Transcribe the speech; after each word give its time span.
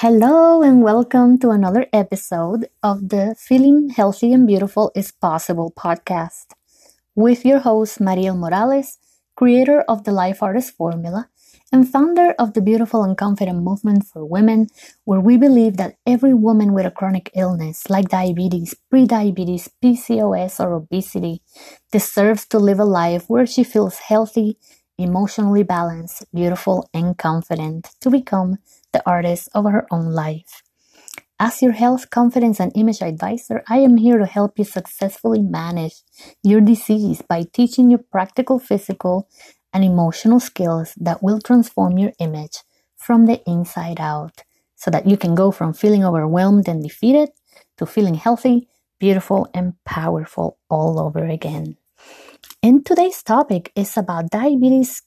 Hello, 0.00 0.62
and 0.62 0.80
welcome 0.80 1.40
to 1.40 1.50
another 1.50 1.86
episode 1.92 2.68
of 2.84 3.08
the 3.08 3.34
Feeling 3.36 3.88
Healthy 3.88 4.32
and 4.32 4.46
Beautiful 4.46 4.92
is 4.94 5.10
Possible 5.10 5.72
podcast 5.76 6.54
with 7.16 7.44
your 7.44 7.58
host, 7.58 8.00
Mariel 8.00 8.36
Morales, 8.36 8.98
creator 9.34 9.80
of 9.88 10.04
the 10.04 10.12
Life 10.12 10.40
Artist 10.40 10.76
Formula 10.76 11.28
and 11.72 11.90
founder 11.90 12.32
of 12.38 12.52
the 12.52 12.60
Beautiful 12.60 13.02
and 13.02 13.18
Confident 13.18 13.64
Movement 13.64 14.04
for 14.06 14.24
Women, 14.24 14.68
where 15.02 15.18
we 15.18 15.36
believe 15.36 15.78
that 15.78 15.96
every 16.06 16.32
woman 16.32 16.74
with 16.74 16.86
a 16.86 16.92
chronic 16.92 17.32
illness 17.34 17.90
like 17.90 18.08
diabetes, 18.08 18.76
prediabetes, 18.94 19.68
PCOS, 19.82 20.64
or 20.64 20.74
obesity 20.74 21.42
deserves 21.90 22.46
to 22.46 22.60
live 22.60 22.78
a 22.78 22.84
life 22.84 23.24
where 23.26 23.46
she 23.46 23.64
feels 23.64 23.98
healthy, 23.98 24.58
emotionally 24.96 25.64
balanced, 25.64 26.24
beautiful, 26.32 26.88
and 26.94 27.18
confident 27.18 27.90
to 28.00 28.10
become 28.10 28.58
the 28.92 29.02
artist 29.08 29.48
of 29.54 29.64
her 29.64 29.86
own 29.90 30.12
life. 30.12 30.62
As 31.40 31.62
your 31.62 31.72
health, 31.72 32.10
confidence, 32.10 32.58
and 32.58 32.72
image 32.74 33.00
advisor, 33.00 33.62
I 33.68 33.78
am 33.78 33.96
here 33.96 34.18
to 34.18 34.26
help 34.26 34.58
you 34.58 34.64
successfully 34.64 35.40
manage 35.40 36.02
your 36.42 36.60
disease 36.60 37.22
by 37.22 37.44
teaching 37.52 37.90
you 37.90 37.98
practical 37.98 38.58
physical 38.58 39.28
and 39.72 39.84
emotional 39.84 40.40
skills 40.40 40.94
that 40.96 41.22
will 41.22 41.40
transform 41.40 41.96
your 41.96 42.12
image 42.18 42.64
from 42.96 43.26
the 43.26 43.40
inside 43.48 44.00
out 44.00 44.42
so 44.74 44.90
that 44.90 45.06
you 45.06 45.16
can 45.16 45.36
go 45.36 45.52
from 45.52 45.72
feeling 45.72 46.04
overwhelmed 46.04 46.68
and 46.68 46.82
defeated 46.82 47.30
to 47.76 47.86
feeling 47.86 48.14
healthy, 48.14 48.68
beautiful, 48.98 49.48
and 49.54 49.74
powerful 49.84 50.58
all 50.68 50.98
over 50.98 51.24
again. 51.24 51.76
And 52.62 52.84
today's 52.84 53.22
topic 53.22 53.70
is 53.76 53.96
about 53.96 54.30
diabetes 54.30 55.02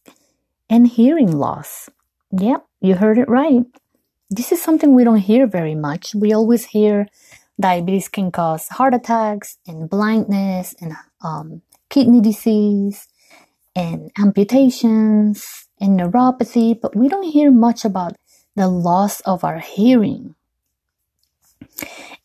and 0.69 0.87
hearing 0.87 1.31
loss. 1.35 1.89
Yep, 2.31 2.65
you 2.81 2.95
heard 2.95 3.17
it 3.17 3.29
right. 3.29 3.63
This 4.29 4.51
is 4.51 4.61
something 4.61 4.93
we 4.93 5.03
don't 5.03 5.17
hear 5.17 5.45
very 5.45 5.75
much. 5.75 6.15
We 6.15 6.33
always 6.33 6.65
hear 6.65 7.07
diabetes 7.59 8.07
can 8.09 8.31
cause 8.31 8.67
heart 8.69 8.93
attacks 8.93 9.57
and 9.67 9.89
blindness 9.89 10.75
and 10.81 10.93
um, 11.23 11.61
kidney 11.89 12.21
disease 12.21 13.07
and 13.75 14.11
amputations 14.17 15.67
and 15.79 15.99
neuropathy, 15.99 16.79
but 16.79 16.95
we 16.95 17.07
don't 17.07 17.31
hear 17.31 17.51
much 17.51 17.85
about 17.85 18.15
the 18.55 18.67
loss 18.67 19.21
of 19.21 19.43
our 19.43 19.59
hearing. 19.59 20.35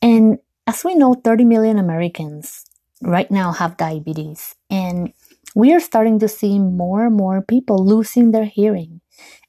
And 0.02 0.38
as 0.66 0.84
we 0.84 0.94
know, 0.94 1.14
30 1.14 1.44
million 1.44 1.78
Americans 1.78 2.64
right 3.02 3.30
now 3.30 3.52
have 3.52 3.76
diabetes, 3.76 4.54
and 4.70 5.12
we 5.54 5.72
are 5.72 5.80
starting 5.80 6.18
to 6.20 6.28
see 6.28 6.58
more 6.58 7.06
and 7.06 7.16
more 7.16 7.42
people 7.42 7.84
losing 7.84 8.32
their 8.32 8.44
hearing, 8.44 9.00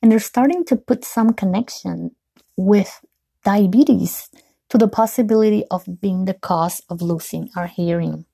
and 0.02 0.12
they're 0.12 0.20
starting 0.20 0.64
to 0.66 0.76
put 0.76 1.04
some 1.04 1.34
connection 1.34 2.12
with 2.56 3.02
diabetes 3.44 4.30
to 4.70 4.78
the 4.78 4.88
possibility 4.88 5.64
of 5.72 6.02
being 6.02 6.26
the 6.26 6.34
cause 6.34 6.82
of 6.90 7.02
losing 7.02 7.50
our 7.56 7.68
hearing. 7.68 8.26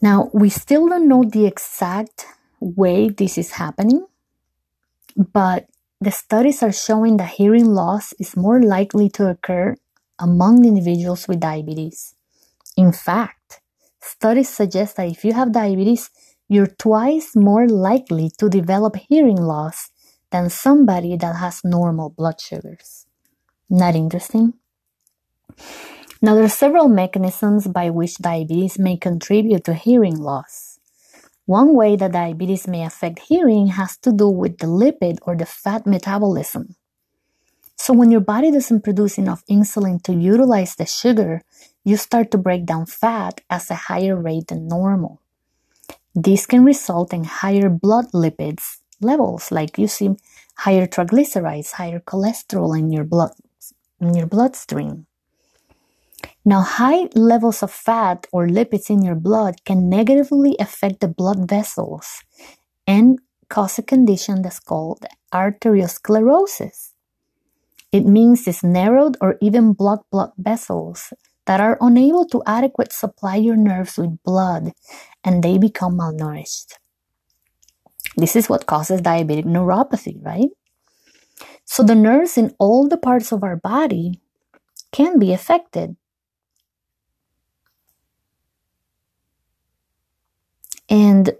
Now, 0.00 0.30
we 0.32 0.50
still 0.50 0.88
don't 0.88 1.08
know 1.08 1.24
the 1.24 1.46
exact 1.46 2.26
way 2.60 3.08
this 3.08 3.38
is 3.38 3.52
happening, 3.52 4.06
but 5.16 5.66
the 6.00 6.10
studies 6.10 6.62
are 6.62 6.72
showing 6.72 7.16
that 7.16 7.30
hearing 7.30 7.66
loss 7.66 8.12
is 8.18 8.36
more 8.36 8.60
likely 8.62 9.08
to 9.10 9.28
occur 9.28 9.74
among 10.18 10.64
individuals 10.64 11.26
with 11.26 11.40
diabetes. 11.40 12.14
In 12.76 12.92
fact, 12.92 13.60
studies 14.00 14.48
suggest 14.48 14.96
that 14.96 15.08
if 15.08 15.24
you 15.24 15.32
have 15.32 15.52
diabetes, 15.52 16.10
you're 16.48 16.66
twice 16.78 17.34
more 17.34 17.68
likely 17.68 18.30
to 18.38 18.48
develop 18.48 18.96
hearing 19.08 19.40
loss 19.40 19.90
than 20.30 20.50
somebody 20.50 21.16
that 21.16 21.36
has 21.36 21.64
normal 21.64 22.10
blood 22.10 22.40
sugars. 22.40 23.06
Not 23.68 23.94
interesting? 23.96 24.54
Now, 26.22 26.34
there 26.34 26.44
are 26.44 26.48
several 26.48 26.88
mechanisms 26.88 27.66
by 27.66 27.90
which 27.90 28.18
diabetes 28.18 28.78
may 28.78 28.96
contribute 28.96 29.64
to 29.64 29.74
hearing 29.74 30.16
loss. 30.16 30.78
One 31.46 31.74
way 31.74 31.94
that 31.96 32.12
diabetes 32.12 32.66
may 32.66 32.84
affect 32.84 33.20
hearing 33.20 33.68
has 33.68 33.96
to 33.98 34.12
do 34.12 34.28
with 34.28 34.58
the 34.58 34.66
lipid 34.66 35.18
or 35.22 35.36
the 35.36 35.46
fat 35.46 35.86
metabolism. 35.86 36.74
So, 37.76 37.92
when 37.92 38.10
your 38.10 38.22
body 38.22 38.50
doesn't 38.50 38.82
produce 38.82 39.18
enough 39.18 39.44
insulin 39.50 40.02
to 40.04 40.14
utilize 40.14 40.74
the 40.74 40.86
sugar, 40.86 41.42
you 41.84 41.96
start 41.96 42.30
to 42.32 42.38
break 42.38 42.64
down 42.64 42.86
fat 42.86 43.42
at 43.50 43.70
a 43.70 43.74
higher 43.74 44.16
rate 44.16 44.48
than 44.48 44.66
normal. 44.66 45.20
This 46.16 46.46
can 46.46 46.64
result 46.64 47.12
in 47.12 47.24
higher 47.24 47.68
blood 47.68 48.06
lipids 48.14 48.78
levels, 49.02 49.52
like 49.52 49.76
you 49.76 49.86
see 49.86 50.16
higher 50.56 50.86
triglycerides, 50.86 51.72
higher 51.72 52.00
cholesterol 52.00 52.76
in 52.76 52.90
your 52.90 53.04
blood 53.04 53.32
in 54.00 54.14
your 54.14 54.26
bloodstream. 54.26 55.06
Now, 56.42 56.62
high 56.62 57.10
levels 57.14 57.62
of 57.62 57.70
fat 57.70 58.26
or 58.32 58.46
lipids 58.46 58.88
in 58.88 59.02
your 59.02 59.14
blood 59.14 59.64
can 59.66 59.90
negatively 59.90 60.56
affect 60.58 61.00
the 61.00 61.08
blood 61.08 61.50
vessels 61.50 62.22
and 62.86 63.18
cause 63.50 63.78
a 63.78 63.82
condition 63.82 64.40
that's 64.40 64.60
called 64.60 65.04
arteriosclerosis. 65.34 66.92
It 67.92 68.06
means 68.06 68.44
these 68.46 68.64
narrowed 68.64 69.18
or 69.20 69.36
even 69.42 69.74
blocked 69.74 70.10
blood 70.10 70.32
vessels 70.38 71.12
that 71.46 71.60
are 71.60 71.78
unable 71.80 72.26
to 72.26 72.42
adequately 72.46 72.92
supply 72.92 73.36
your 73.36 73.56
nerves 73.56 73.96
with 73.96 74.22
blood 74.22 74.72
and 75.24 75.42
they 75.42 75.58
become 75.58 75.98
malnourished. 75.98 76.74
This 78.16 78.36
is 78.36 78.48
what 78.48 78.66
causes 78.66 79.00
diabetic 79.00 79.44
neuropathy, 79.44 80.24
right? 80.24 80.48
So 81.64 81.82
the 81.82 81.94
nerves 81.94 82.38
in 82.38 82.54
all 82.58 82.88
the 82.88 82.96
parts 82.96 83.32
of 83.32 83.42
our 83.42 83.56
body 83.56 84.20
can 84.92 85.18
be 85.18 85.32
affected. 85.32 85.96
And 90.88 91.32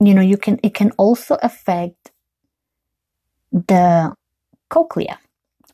you 0.00 0.14
know, 0.14 0.20
you 0.20 0.36
can 0.36 0.58
it 0.62 0.74
can 0.74 0.90
also 0.92 1.36
affect 1.42 2.10
the 3.52 4.14
cochlea, 4.68 5.18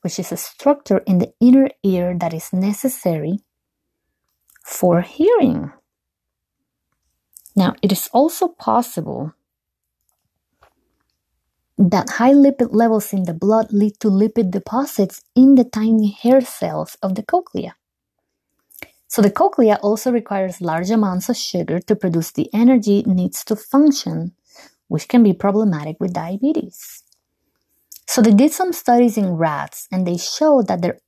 which 0.03 0.19
is 0.19 0.33
a 0.33 0.37
structure 0.37 0.99
in 1.07 1.19
the 1.19 1.33
inner 1.41 1.69
ear 1.83 2.17
that 2.19 2.35
is 2.35 2.53
necessary 2.53 3.41
for 4.65 5.01
hearing. 5.01 5.73
Now, 7.57 7.75
it 7.83 7.91
is 7.93 8.09
also 8.13 8.49
possible 8.49 9.35
that 11.79 12.11
high 12.11 12.33
lipid 12.33 12.71
levels 12.73 13.13
in 13.13 13.25
the 13.25 13.35
blood 13.35 13.73
lead 13.73 13.99
to 14.01 14.09
lipid 14.09 14.51
deposits 14.51 15.23
in 15.35 15.55
the 15.55 15.65
tiny 15.65 16.11
hair 16.11 16.41
cells 16.41 16.97
of 17.03 17.15
the 17.15 17.23
cochlea. 17.23 17.77
So, 19.09 19.23
the 19.23 19.31
cochlea 19.31 19.79
also 19.83 20.13
requires 20.13 20.61
large 20.61 20.91
amounts 20.91 21.29
of 21.29 21.37
sugar 21.37 21.79
to 21.81 21.97
produce 21.97 22.33
the 22.33 22.51
energy 22.53 22.99
it 23.01 23.07
needs 23.07 23.45
to 23.45 23.57
function, 23.57 24.33
which 24.89 25.09
can 25.09 25.23
be 25.23 25.33
problematic 25.33 25.97
with 25.99 26.13
diabetes. 26.13 27.05
So, 28.09 28.23
they 28.23 28.33
did 28.33 28.51
some 28.53 28.73
studies 28.73 29.17
in 29.17 29.37
rats 29.37 29.87
and 29.93 30.05
they 30.05 30.17
showed 30.17 30.67
that 30.67 30.83
there 30.83 30.99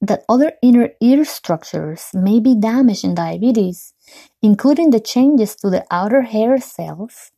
that 0.00 0.24
other 0.28 0.52
inner 0.62 0.90
ear 1.00 1.24
structures 1.24 2.10
may 2.14 2.40
be 2.40 2.54
damaged 2.54 3.04
in 3.04 3.14
diabetes, 3.14 3.94
including 4.42 4.90
the 4.90 5.00
changes 5.00 5.56
to 5.56 5.70
the 5.70 5.84
outer 5.90 6.22
hair 6.22 6.58
cells 6.60 7.32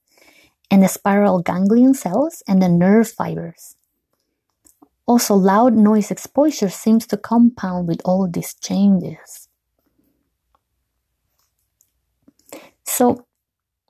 and 0.71 0.83
the 0.83 0.89
spiral 0.89 1.41
ganglion 1.41 1.95
cells 1.95 2.43
and 2.49 2.63
the 2.63 2.69
nerve 2.69 3.09
fibers. 3.11 3.77
Also, 5.07 5.35
loud 5.35 5.75
noise 5.75 6.13
exposure 6.13 6.69
seems 6.69 7.07
to 7.09 7.17
compound 7.17 7.89
with 7.89 8.01
all 8.05 8.29
these 8.29 8.55
changes. 8.55 9.49
So, 12.85 13.27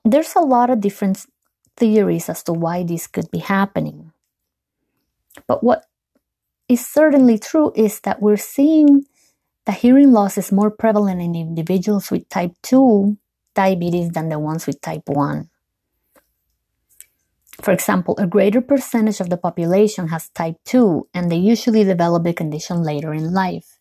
there's 0.05 0.35
a 0.35 0.41
lot 0.41 0.69
of 0.69 0.81
different 0.81 1.25
theories 1.77 2.29
as 2.29 2.43
to 2.43 2.53
why 2.53 2.83
this 2.83 3.07
could 3.07 3.31
be 3.31 3.39
happening. 3.39 4.06
But 5.47 5.63
what 5.63 5.85
is 6.69 6.85
certainly 6.85 7.37
true 7.37 7.71
is 7.75 8.01
that 8.01 8.21
we're 8.21 8.37
seeing 8.37 9.05
that 9.65 9.77
hearing 9.79 10.11
loss 10.11 10.37
is 10.37 10.51
more 10.51 10.71
prevalent 10.71 11.21
in 11.21 11.35
individuals 11.35 12.09
with 12.09 12.27
type 12.29 12.53
2 12.63 13.17
diabetes 13.55 14.09
than 14.11 14.29
the 14.29 14.39
ones 14.39 14.65
with 14.65 14.81
type 14.81 15.03
1. 15.05 15.49
For 17.61 17.71
example, 17.71 18.15
a 18.17 18.27
greater 18.27 18.61
percentage 18.61 19.19
of 19.19 19.29
the 19.29 19.37
population 19.37 20.09
has 20.09 20.29
type 20.29 20.57
2 20.65 21.09
and 21.13 21.31
they 21.31 21.37
usually 21.37 21.83
develop 21.83 22.23
the 22.23 22.33
condition 22.33 22.83
later 22.83 23.13
in 23.13 23.33
life. 23.33 23.77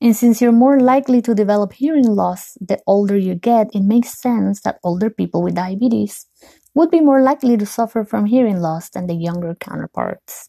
And 0.00 0.16
since 0.16 0.42
you're 0.42 0.52
more 0.52 0.80
likely 0.80 1.22
to 1.22 1.34
develop 1.34 1.72
hearing 1.74 2.06
loss 2.06 2.58
the 2.60 2.80
older 2.86 3.16
you 3.16 3.36
get, 3.36 3.70
it 3.72 3.82
makes 3.84 4.20
sense 4.20 4.60
that 4.62 4.80
older 4.82 5.08
people 5.08 5.42
with 5.42 5.54
diabetes 5.54 6.26
would 6.74 6.90
be 6.90 7.00
more 7.00 7.22
likely 7.22 7.56
to 7.56 7.66
suffer 7.66 8.04
from 8.04 8.26
hearing 8.26 8.60
loss 8.60 8.90
than 8.90 9.06
the 9.06 9.14
younger 9.14 9.54
counterparts. 9.54 10.48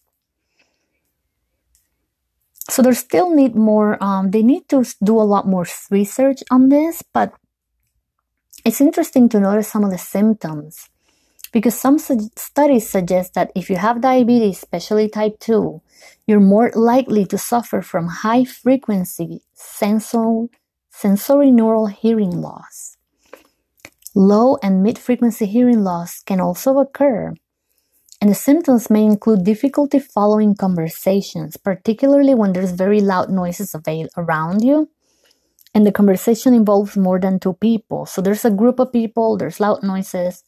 So 2.69 2.81
they 2.83 2.93
still 2.93 3.31
need 3.35 3.55
more, 3.55 4.03
um, 4.03 4.31
they 4.31 4.43
need 4.43 4.69
to 4.69 4.85
do 5.03 5.19
a 5.19 5.23
lot 5.23 5.47
more 5.47 5.65
research 5.91 6.43
on 6.51 6.69
this, 6.69 7.03
but 7.13 7.33
it's 8.65 8.81
interesting 8.81 9.29
to 9.29 9.39
notice 9.41 9.69
some 9.69 9.83
of 9.85 9.91
the 9.91 9.99
symptoms 9.99 10.77
Because 11.51 11.79
some 11.79 11.97
su- 11.97 12.29
studies 12.35 12.89
suggest 12.89 13.33
that 13.33 13.51
if 13.55 13.69
you 13.69 13.77
have 13.77 14.01
diabetes, 14.01 14.57
especially 14.57 15.09
type 15.09 15.39
2, 15.39 15.81
you're 16.27 16.39
more 16.39 16.71
likely 16.75 17.25
to 17.25 17.37
suffer 17.37 17.81
from 17.81 18.07
high 18.07 18.45
frequency 18.45 19.41
sensor, 19.53 20.45
sensory 20.91 21.51
neural 21.51 21.87
hearing 21.87 22.41
loss. 22.41 22.97
Low 24.15 24.57
and 24.63 24.83
mid 24.83 24.99
frequency 24.99 25.45
hearing 25.47 25.83
loss 25.83 26.21
can 26.23 26.41
also 26.41 26.79
occur, 26.79 27.35
and 28.23 28.31
the 28.31 28.35
symptoms 28.35 28.89
may 28.89 29.03
include 29.03 29.43
difficulty 29.43 29.99
following 29.99 30.55
conversations, 30.55 31.57
particularly 31.57 32.33
when 32.33 32.53
there's 32.53 32.71
very 32.71 33.01
loud 33.01 33.29
noises 33.29 33.75
around 34.15 34.63
you 34.63 34.87
and 35.75 35.85
the 35.85 35.91
conversation 35.91 36.53
involves 36.53 36.95
more 36.95 37.19
than 37.19 37.37
two 37.37 37.51
people. 37.51 38.05
So 38.05 38.21
there's 38.21 38.45
a 38.45 38.49
group 38.49 38.79
of 38.79 38.93
people, 38.93 39.35
there's 39.35 39.59
loud 39.59 39.83
noises. 39.83 40.41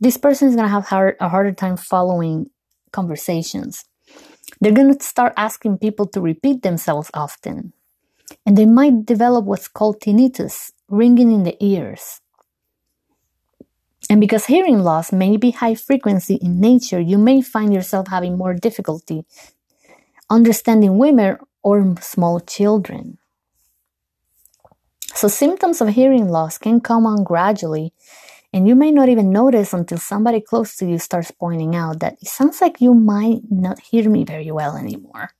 This 0.00 0.16
person 0.16 0.48
is 0.48 0.56
going 0.56 0.66
to 0.66 0.72
have 0.72 0.86
hard, 0.86 1.16
a 1.20 1.28
harder 1.28 1.52
time 1.52 1.76
following 1.76 2.50
conversations. 2.90 3.84
They're 4.60 4.72
going 4.72 4.92
to 4.92 5.04
start 5.04 5.32
asking 5.36 5.78
people 5.78 6.06
to 6.08 6.20
repeat 6.20 6.62
themselves 6.62 7.12
often. 7.14 7.74
And 8.44 8.58
they 8.58 8.66
might 8.66 9.06
develop 9.06 9.44
what's 9.44 9.68
called 9.68 10.00
tinnitus, 10.00 10.72
ringing 10.88 11.30
in 11.30 11.44
the 11.44 11.56
ears. 11.64 12.20
And 14.10 14.20
because 14.20 14.46
hearing 14.46 14.80
loss 14.80 15.12
may 15.12 15.36
be 15.36 15.52
high 15.52 15.76
frequency 15.76 16.34
in 16.34 16.60
nature, 16.60 17.00
you 17.00 17.16
may 17.16 17.40
find 17.40 17.72
yourself 17.72 18.08
having 18.08 18.36
more 18.36 18.54
difficulty 18.54 19.24
understanding 20.30 20.96
women 20.96 21.36
or 21.62 21.96
small 22.00 22.40
children. 22.40 23.18
So 25.12 25.26
symptoms 25.28 25.80
of 25.80 25.88
hearing 25.88 26.28
loss 26.28 26.56
can 26.56 26.80
come 26.80 27.04
on 27.04 27.24
gradually, 27.24 27.92
and 28.52 28.66
you 28.66 28.76
may 28.76 28.92
not 28.92 29.08
even 29.08 29.30
notice 29.30 29.72
until 29.72 29.98
somebody 29.98 30.40
close 30.40 30.76
to 30.76 30.86
you 30.86 30.98
starts 30.98 31.32
pointing 31.32 31.74
out 31.74 31.98
that 32.00 32.14
it 32.22 32.28
sounds 32.28 32.60
like 32.60 32.80
you 32.80 32.94
might 32.94 33.42
not 33.50 33.80
hear 33.80 34.08
me 34.08 34.24
very 34.24 34.50
well 34.50 34.76
anymore. 34.76 35.30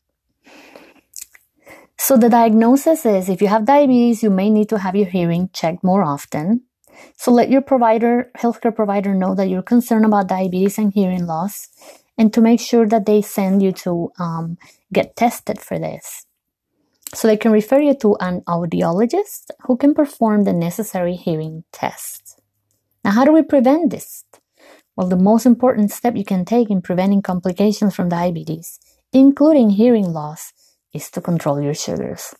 So 1.96 2.16
the 2.16 2.28
diagnosis 2.28 3.06
is 3.06 3.28
if 3.28 3.40
you 3.40 3.48
have 3.48 3.64
diabetes, 3.64 4.22
you 4.22 4.30
may 4.30 4.50
need 4.50 4.68
to 4.70 4.78
have 4.78 4.96
your 4.96 5.06
hearing 5.06 5.50
checked 5.52 5.84
more 5.84 6.02
often. 6.02 6.62
So 7.16 7.30
let 7.30 7.50
your 7.50 7.62
provider, 7.62 8.30
healthcare 8.36 8.74
provider 8.74 9.14
know 9.14 9.34
that 9.34 9.48
you're 9.48 9.62
concerned 9.62 10.04
about 10.04 10.28
diabetes 10.28 10.78
and 10.78 10.92
hearing 10.92 11.26
loss 11.26 11.68
and 12.16 12.32
to 12.34 12.40
make 12.40 12.60
sure 12.60 12.86
that 12.86 13.06
they 13.06 13.22
send 13.22 13.62
you 13.62 13.72
to 13.72 14.10
um, 14.18 14.58
get 14.92 15.16
tested 15.16 15.60
for 15.60 15.78
this. 15.78 16.26
So 17.14 17.26
they 17.26 17.36
can 17.36 17.50
refer 17.50 17.80
you 17.80 17.94
to 18.02 18.16
an 18.20 18.42
audiologist 18.42 19.50
who 19.62 19.76
can 19.76 19.94
perform 19.94 20.44
the 20.44 20.52
necessary 20.52 21.16
hearing 21.16 21.64
tests. 21.72 22.36
Now, 23.04 23.12
how 23.12 23.24
do 23.24 23.32
we 23.32 23.42
prevent 23.42 23.90
this? 23.90 24.24
Well, 24.96 25.08
the 25.08 25.16
most 25.16 25.46
important 25.46 25.90
step 25.90 26.14
you 26.14 26.24
can 26.24 26.44
take 26.44 26.70
in 26.70 26.82
preventing 26.82 27.22
complications 27.22 27.96
from 27.96 28.10
diabetes, 28.10 28.78
including 29.12 29.70
hearing 29.70 30.12
loss, 30.12 30.52
is 30.92 31.10
to 31.12 31.20
control 31.20 31.60
your 31.60 31.74
sugars. 31.74 32.34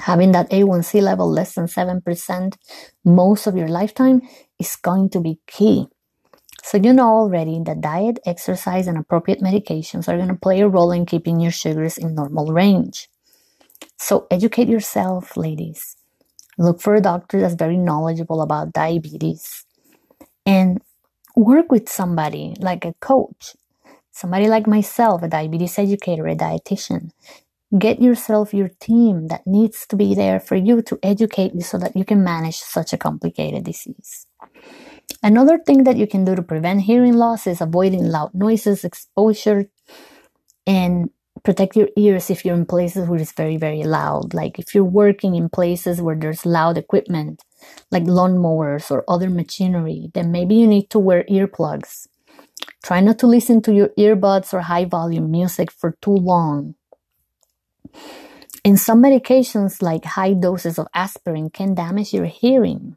Having 0.00 0.32
that 0.32 0.50
A1C 0.50 1.02
level 1.02 1.30
less 1.30 1.54
than 1.54 1.66
7% 1.66 2.56
most 3.04 3.46
of 3.46 3.56
your 3.56 3.68
lifetime 3.68 4.22
is 4.58 4.76
going 4.76 5.10
to 5.10 5.20
be 5.20 5.38
key. 5.46 5.86
So, 6.62 6.76
you 6.76 6.92
know 6.92 7.08
already 7.08 7.60
that 7.64 7.80
diet, 7.80 8.18
exercise, 8.26 8.86
and 8.86 8.98
appropriate 8.98 9.40
medications 9.40 10.08
are 10.08 10.16
going 10.16 10.28
to 10.28 10.34
play 10.34 10.60
a 10.60 10.68
role 10.68 10.92
in 10.92 11.06
keeping 11.06 11.40
your 11.40 11.50
sugars 11.50 11.96
in 11.96 12.14
normal 12.14 12.52
range. 12.52 13.08
So 13.96 14.26
educate 14.30 14.68
yourself, 14.68 15.36
ladies. 15.36 15.96
Look 16.58 16.80
for 16.80 16.94
a 16.94 17.00
doctor 17.00 17.40
that's 17.40 17.54
very 17.54 17.76
knowledgeable 17.76 18.42
about 18.42 18.72
diabetes 18.72 19.64
and 20.44 20.80
work 21.36 21.70
with 21.70 21.88
somebody 21.88 22.54
like 22.60 22.84
a 22.84 22.94
coach, 23.00 23.56
somebody 24.10 24.48
like 24.48 24.66
myself, 24.66 25.22
a 25.22 25.28
diabetes 25.28 25.78
educator, 25.78 26.26
a 26.26 26.36
dietitian. 26.36 27.10
Get 27.78 28.02
yourself 28.02 28.52
your 28.52 28.70
team 28.80 29.28
that 29.28 29.46
needs 29.46 29.86
to 29.88 29.96
be 29.96 30.14
there 30.14 30.40
for 30.40 30.56
you 30.56 30.82
to 30.82 30.98
educate 31.04 31.54
you 31.54 31.60
so 31.60 31.78
that 31.78 31.96
you 31.96 32.04
can 32.04 32.24
manage 32.24 32.56
such 32.56 32.92
a 32.92 32.98
complicated 32.98 33.64
disease. 33.64 34.26
Another 35.22 35.58
thing 35.58 35.84
that 35.84 35.96
you 35.96 36.06
can 36.08 36.24
do 36.24 36.34
to 36.34 36.42
prevent 36.42 36.82
hearing 36.82 37.14
loss 37.14 37.46
is 37.46 37.60
avoiding 37.60 38.04
loud 38.06 38.34
noises, 38.34 38.84
exposure, 38.84 39.66
and 40.66 41.10
protect 41.44 41.76
your 41.76 41.88
ears 41.96 42.28
if 42.28 42.44
you're 42.44 42.56
in 42.56 42.66
places 42.66 43.08
where 43.08 43.20
it's 43.20 43.32
very 43.32 43.56
very 43.56 43.84
loud. 43.84 44.34
Like 44.34 44.58
if 44.58 44.74
you're 44.74 44.84
working 44.84 45.36
in 45.36 45.48
places 45.48 46.02
where 46.02 46.16
there's 46.16 46.44
loud 46.44 46.76
equipment 46.76 47.42
like 47.90 48.04
lawnmowers 48.04 48.90
or 48.90 49.04
other 49.08 49.30
machinery 49.30 50.10
then 50.12 50.32
maybe 50.32 50.56
you 50.56 50.66
need 50.66 50.90
to 50.90 50.98
wear 50.98 51.24
earplugs. 51.30 52.08
Try 52.84 53.00
not 53.00 53.18
to 53.20 53.26
listen 53.26 53.62
to 53.62 53.72
your 53.72 53.90
earbuds 53.98 54.52
or 54.52 54.60
high 54.62 54.84
volume 54.84 55.30
music 55.30 55.70
for 55.70 55.96
too 56.02 56.16
long 56.16 56.74
and 58.64 58.78
some 58.78 59.02
medications 59.02 59.82
like 59.82 60.04
high 60.04 60.34
doses 60.34 60.78
of 60.78 60.88
aspirin 60.94 61.50
can 61.50 61.74
damage 61.74 62.12
your 62.12 62.26
hearing 62.26 62.96